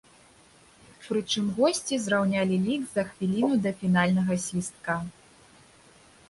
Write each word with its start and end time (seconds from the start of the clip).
Прычым 1.07 1.51
госці 1.57 1.99
зраўнялі 2.05 2.57
лік 2.69 2.87
за 2.95 3.03
хвіліну 3.11 3.53
да 3.67 3.75
фінальнага 3.83 4.33
свістка. 4.47 4.99